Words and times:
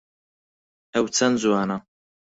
ئەو 0.93 1.05
چەند 1.15 1.35
جوانە! 1.41 1.77